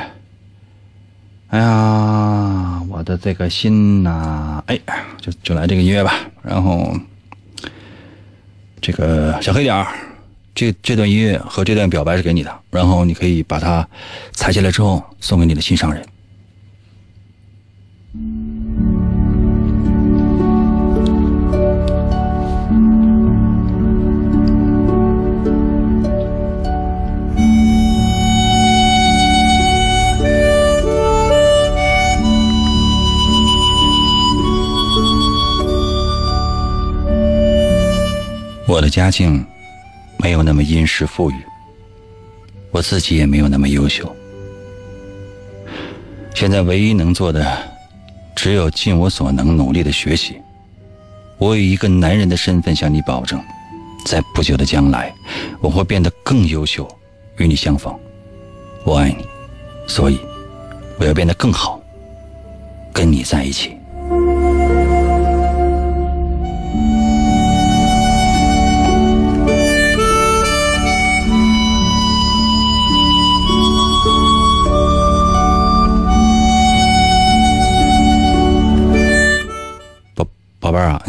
[1.50, 4.80] 哎呀，我的这个心呐、哎，
[5.20, 6.14] 就就来这个音乐吧。
[6.44, 6.96] 然后，
[8.80, 9.88] 这个小黑点儿，
[10.54, 13.88] 这这段音乐和这段表白是给你的，然后你可以把它
[14.32, 16.06] 裁下来之后送给你的心上人。
[38.70, 39.44] 我的家境
[40.20, 41.36] 没有那么殷实富裕，
[42.70, 44.16] 我自己也没有那么优秀。
[46.36, 47.44] 现在唯一能做的，
[48.36, 50.40] 只有尽我所能努力的学习。
[51.40, 53.44] 我以一个男人的身份向你保证，
[54.06, 55.12] 在不久的将来，
[55.62, 56.88] 我会变得更优秀，
[57.38, 57.92] 与你相逢。
[58.84, 59.26] 我爱你，
[59.88, 60.20] 所以
[61.00, 61.82] 我要变得更好，
[62.94, 63.79] 跟你在一起。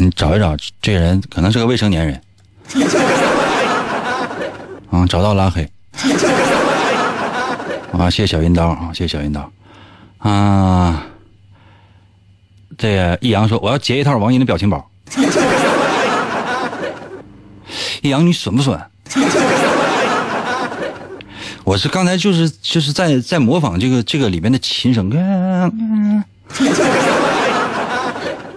[0.01, 2.19] 你找一找，这人可能是个未成年人。
[4.89, 5.61] 啊，找到拉黑。
[7.91, 9.51] 啊，谢谢小云刀啊，谢谢小云刀。
[10.17, 11.03] 啊，
[12.79, 14.89] 这个易阳说我要截一套王银的表情包。
[18.01, 18.81] 易阳，你损不损？
[21.63, 25.11] 我是刚才就是就是在在模仿这个这个里面的琴声。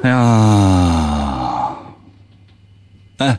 [0.03, 1.77] 哎呀，
[3.17, 3.39] 哎，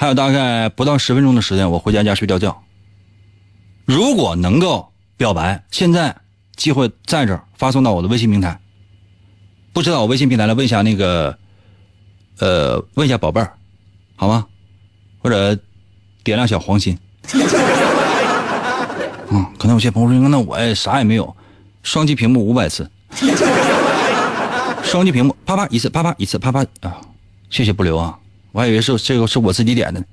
[0.00, 2.62] 还有大概不到十分钟的时间，我回家家睡觉觉。
[3.84, 6.16] 如果能够表白，现在
[6.56, 8.58] 机会在这儿，发送到我的微信平台。
[9.74, 11.36] 不知道我微信平台来问一下那个，
[12.38, 13.52] 呃，问一下宝贝儿，
[14.16, 14.46] 好吗？
[15.18, 15.54] 或者
[16.24, 16.98] 点亮小黄心。
[19.28, 21.36] 嗯，可能有些朋友说，那我也啥也没有，
[21.82, 22.90] 双击屏幕五百次。
[24.82, 26.96] 双击屏幕，啪啪一次，啪啪一次，啪啪啊！
[27.50, 28.18] 谢谢不留啊，
[28.52, 30.06] 我还以为是这个是我自己点的呢。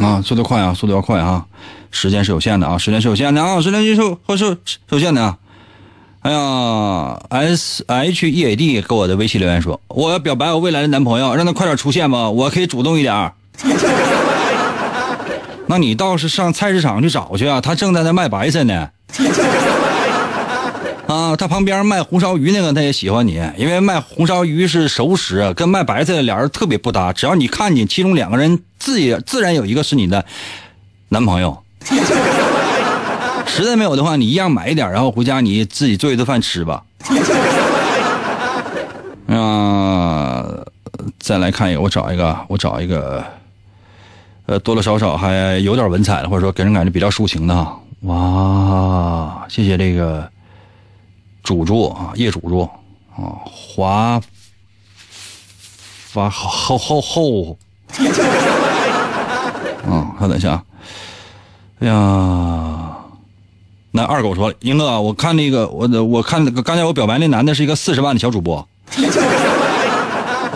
[0.00, 1.46] 啊，速度快啊，速度要快啊！
[1.90, 5.38] 时间是有限的啊，时间是有限的啊，时间是有是是有限的啊。
[6.20, 13.32] 哎呀，S H E A D 给我的微信留言说，我要表白我未来的男朋友，让他快点出现吧，我可以主动一点。
[15.68, 18.90] 那你倒是上菜市场去找去啊，他正在那卖白菜呢。
[21.06, 27.12] 啊，他旁边卖红烧鱼那个他也喜欢你，因为卖红烧鱼是熟食，跟卖白菜的俩人特别不搭。
[27.12, 30.24] 只要你看见其中两个人，自己自然有一个是你的
[31.10, 31.62] 男朋友。
[33.46, 36.82] 实在没有的话，你一样买一点，然后回家你自己做一顿饭吃吧。
[39.28, 40.44] 啊，
[41.20, 43.24] 再来看一个，我找一个，我找一个，
[44.46, 47.54] 呃，多多少少还有点文采的，或者说给人感觉比较抒情的。
[48.00, 50.28] 哇，谢谢这个。
[51.46, 52.68] 主桌啊，业主桌
[53.16, 54.20] 啊，华
[56.10, 57.56] 发后后后，
[59.86, 60.64] 嗯，稍等一下啊，
[61.78, 62.96] 哎呀，
[63.92, 68.66] 那二狗说了，英哥，我看那个，我我看那个刚才我表白那男的是一个四十万的小主播，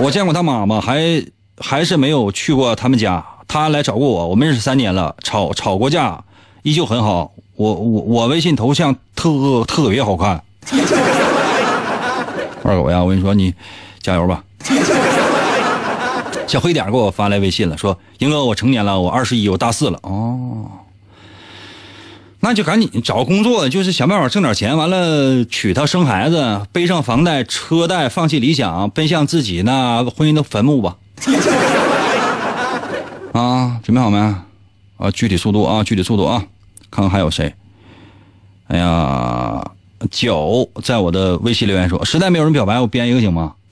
[0.03, 1.25] 我见过他妈妈，还
[1.57, 6.25] 还是没有去过他们家，他来找过我，我们认识三年了，吵吵过架，
[6.65, 7.31] 依旧很好。
[7.55, 10.43] 我我我微信头像特特别好看。
[12.63, 13.55] 二狗呀，我跟你说，你
[14.01, 14.45] 加油吧。
[16.47, 20.67] 小黑点给我发来微信了，说：“英哥，我成年了，我二十一，我大四了。”哦，
[22.41, 30.97] 那就赶紧找工作，就是想办法挣点钱，完了娶她生孩子，背上房贷车贷，放弃理想，奔向自己那婚姻的坟墓吧。
[33.33, 34.19] 啊，准备好没？
[34.99, 36.43] 啊，具体速度啊，具体速度啊，
[36.91, 37.55] 看看还有谁。
[38.67, 39.63] 哎呀，
[40.11, 43.55] 九在我的微信留言说，实在没有人表白，我编一个行吗？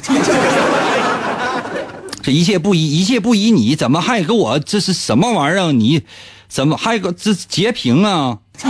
[2.23, 5.73] 这一切不依，一切不依，你怎么还给我这是什么玩意儿？
[5.73, 6.03] 你
[6.49, 8.39] 怎么还给这截屏啊？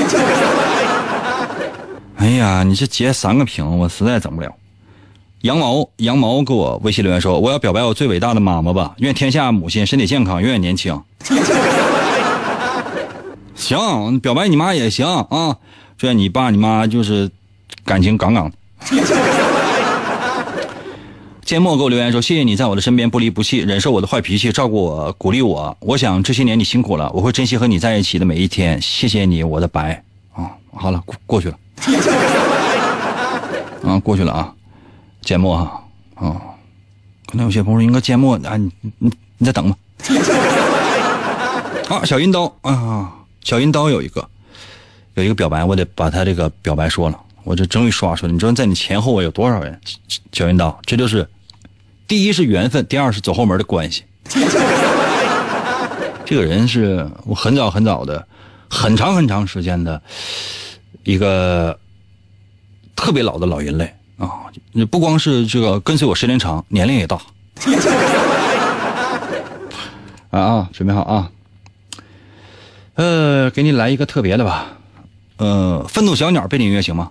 [2.19, 4.53] 哎呀，你这截三个屏，我实在整不了。
[5.43, 11.01] 羊毛，羊毛给我微信留言说：“我要表白我最伟大的妈妈吧，愿天下母亲身体健康，永远年轻。”
[13.55, 15.57] 行，表白你妈也行啊，
[15.97, 17.31] 祝愿你爸你妈就是
[17.85, 18.57] 感情杠杠的。
[21.45, 25.75] 缄默给我留言说：“谢谢你在我的身边不离不弃，忍受我的坏脾气，照顾我，鼓励我。
[25.81, 28.79] 我想这些年你辛苦了，我会珍惜和你在一起的每一天。
[28.83, 30.05] 谢谢你，我的白
[30.35, 30.51] 啊！
[30.75, 31.59] 好了，过过去了，
[33.83, 34.53] 啊，过去了啊。
[35.23, 35.83] 缄默哈
[36.17, 36.37] 啊，
[37.27, 39.77] 可能有些朋友应该缄默 啊，你你你再等吧。
[41.89, 43.11] 啊，小阴刀啊，
[43.43, 44.29] 小阴刀有一个
[45.15, 48.33] 有一个表白，我得把他这个表白说了，我这终于刷出来。
[48.33, 49.81] 你知道在你前后我有多少人？
[50.33, 51.29] 小云刀，这就是
[52.07, 54.05] 第一是缘分，第二是走后门的关系。
[56.25, 58.27] 这个人是我很早很早的、
[58.69, 60.01] 很长很长时间的
[61.03, 61.79] 一个
[62.95, 64.29] 特别老的老人类啊！
[64.73, 67.19] 你不光是这个跟随我时间长，年龄也大。
[70.31, 71.31] 啊啊，准备好啊！
[72.97, 74.67] 呃，给你来一个特别的吧，
[75.39, 77.11] 呃，愤怒小鸟背景音乐行吗？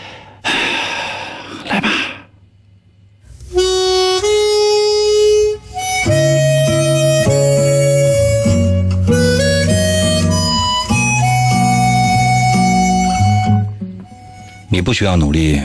[14.73, 15.61] 你不需要努力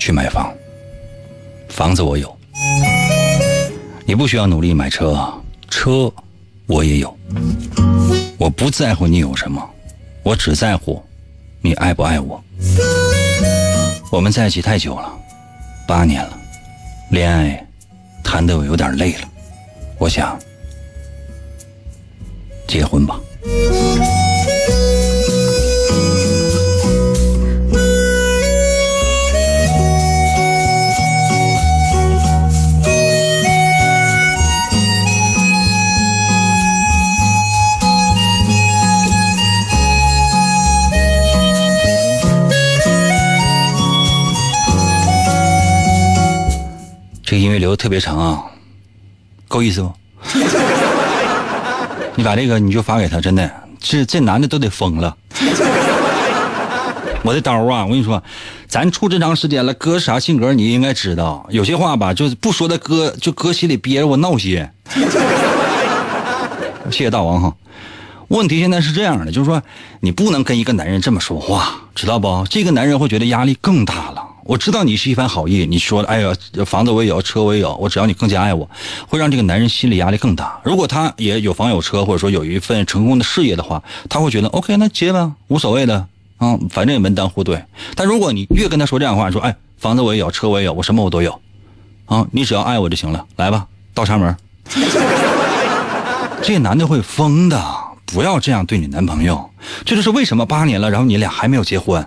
[0.00, 0.50] 去买房，
[1.68, 2.26] 房子我有；
[4.06, 5.30] 你不需要努力买车，
[5.68, 6.10] 车
[6.66, 7.14] 我也有。
[8.38, 9.62] 我不在乎你有什么，
[10.22, 11.04] 我只在乎
[11.60, 12.42] 你爱不爱我。
[14.10, 15.12] 我们在一起太久了，
[15.86, 16.38] 八年了，
[17.10, 17.62] 恋爱
[18.24, 19.28] 谈得我有点累了，
[19.98, 20.38] 我想
[22.66, 23.20] 结婚吧。
[47.76, 48.44] 这个音乐留的特别长啊，
[49.46, 49.92] 够意思不？
[52.16, 55.16] 你把这个你就发给他，真的，这这男的都得疯了。
[57.22, 58.22] 我的刀啊，我跟你说，
[58.66, 61.46] 咱处这长时间了，哥啥性格你应该知道。
[61.50, 64.66] 有些话吧，就是不说的，哥就哥心里憋着，我闹心。
[66.90, 67.54] 谢谢大王哈。
[68.28, 69.62] 问题现在是这样的，就是说
[70.00, 72.46] 你不能跟一个男人这么说话，知道不？
[72.48, 74.24] 这个男人会觉得压力更大了。
[74.48, 76.32] 我知道你是一番好意，你说的哎呀，
[76.64, 78.66] 房子我也有，车我也有，我只要你更加爱我，
[79.06, 80.58] 会让这个男人心理压力更大。
[80.64, 86.06] 如果他也有房有车，或者说有一份成功的事业的话，他会觉得 OK，那结吧，无所谓的
[86.38, 87.62] 啊，反正也门当户对。
[87.94, 91.38] 但如果你越跟他说这样的话，说哎，房子我也有，车我也有，我什么我都有，
[92.06, 94.34] 啊，你只要爱我就行了，来吧，倒插门。
[96.40, 97.62] 这男的会疯的，
[98.06, 99.50] 不要这样对你男朋友。
[99.84, 102.02] 这就是为什么八年了，然后你俩还没有结婚。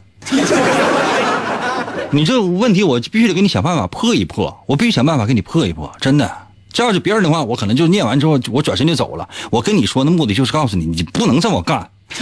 [2.13, 6.29] 你这问题我必须得给你想办法破一破，我必须想办法给你破一破，真的。
[6.73, 9.27] 这要是别人的话，我可能就念完之后我转身就走了。
[9.49, 11.89] 我跟你说的目的就是告诉你，你不能这么干。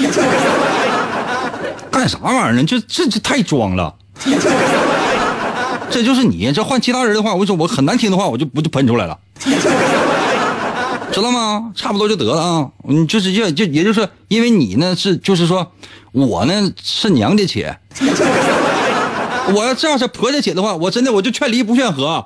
[1.91, 2.63] 干啥玩意儿呢？
[2.63, 3.93] 这这这太装了。
[5.89, 9.17] 这就是你，这换其他人的话，我跟你说我很难听的话，我就不就喷出来了，
[11.11, 11.71] 知道吗？
[11.75, 12.69] 差不多就得了啊。
[12.87, 15.71] 你就是就就也就是，因为你呢是就是说，
[16.11, 17.65] 我呢是娘家亲。
[19.53, 22.25] 我要这样是婆家姐的话，我真的我就劝离不劝和。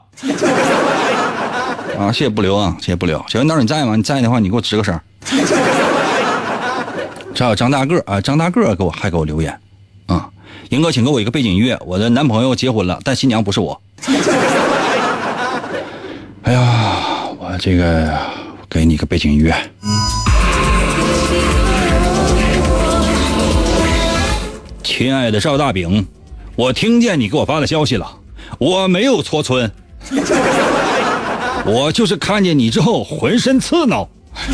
[1.98, 3.24] 啊，谢谢不留啊，谢谢不留。
[3.28, 3.96] 小云刀你在吗？
[3.96, 5.00] 你在的话，你给我吱个声。
[7.34, 9.60] 这还有张大个啊，张大个给我还给我留言，
[10.08, 10.30] 啊，
[10.70, 13.82] 英哥，请给我一个背景音乐，我的男朋友结婚了，但新娘不是我。
[16.44, 18.12] 哎呀，我这个
[18.70, 19.56] 给你个背景音乐。
[24.84, 26.06] 亲爱的赵大饼，
[26.56, 28.08] 我听见你给我发的消息了，
[28.60, 29.72] 我没有搓村，
[31.66, 34.08] 我就是看见你之后浑身刺挠。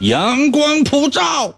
[0.00, 1.54] 阳光普照。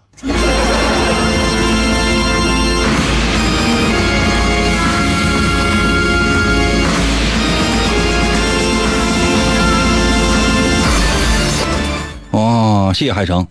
[12.31, 13.45] 哦，谢谢海城。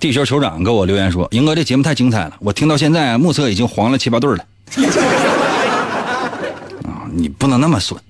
[0.00, 4.44] 地球酋长给我留言说：“英哥，这节目太精彩了，我听到现在目测已经黄了七八对了。
[6.86, 8.00] ”啊，你不能那么损。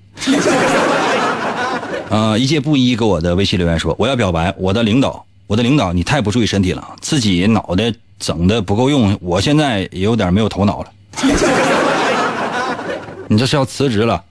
[2.09, 10.91] 啊， 一介布衣给我的微信留言说：“我要表白，我的领导，我的领导，你太不注意身体了，自己脑袋整的不够用，我现在也有点没有头脑了。
[13.27, 14.23] 你这是要辞职了？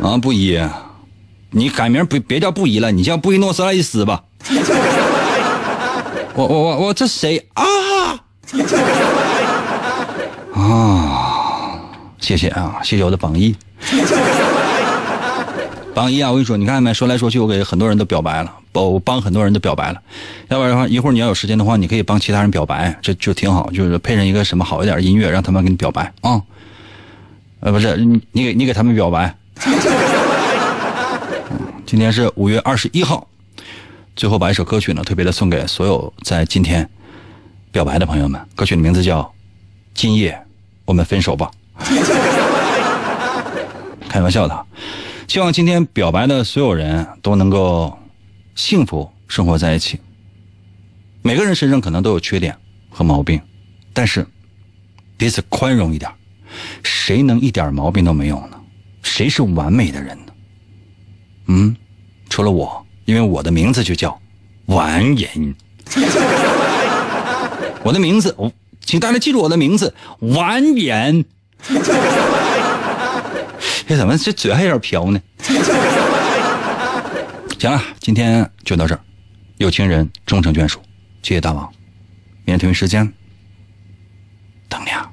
[0.00, 0.60] 啊，布衣，
[1.50, 4.22] 你改名别别叫布衣了，你叫布宜诺斯艾利斯吧。
[6.34, 7.64] 我我我我这谁啊？
[10.54, 11.80] 啊，
[12.20, 13.54] 谢谢啊，谢谢我的榜一。
[15.94, 16.94] 榜一啊，我跟你说，你看见没？
[16.94, 20.00] 说来说去，我给很多人都表白了，我帮很多人都表白了。
[20.48, 26.40] 要不然的话，一会儿你要有时间的话，你可以帮其他人表白，这就挺好，就是配上一个什么好一点的音乐，让他们给你表白啊。
[27.60, 29.34] 呃，不是你你给你给他们表白。
[31.84, 33.26] 今天是五月二十一号，
[34.16, 36.86] 最后把一首歌曲呢，特别的送给所有在今天
[37.72, 38.38] 表白的朋友们。
[38.54, 39.22] 歌曲的名字叫
[39.94, 40.38] 《今夜
[40.84, 41.50] 我们分手吧》。
[44.08, 44.66] 开玩笑的，
[45.28, 47.98] 希望今天表白的所有人都能够
[48.54, 49.98] 幸福生活在一起。
[51.22, 52.56] 每个人身上可能都有缺点
[52.90, 53.40] 和毛病，
[53.92, 54.26] 但是
[55.16, 56.10] 彼此宽容一点。
[56.82, 58.60] 谁能一点毛病都没有呢？
[59.02, 60.32] 谁是完美的人呢？
[61.46, 61.76] 嗯，
[62.28, 64.20] 除了我，因为我的名字就叫
[64.66, 65.56] 完人。
[67.82, 68.36] 我的名字，
[68.84, 71.24] 请大家记住我的名字完颜。
[73.88, 75.20] 这 怎么这嘴还有点瓢呢？
[77.58, 79.00] 行了，今天就到这儿。
[79.58, 80.78] 有情人终成眷属，
[81.20, 81.68] 谢谢大王。
[82.44, 83.12] 明天同一时间
[84.68, 85.09] 等你啊。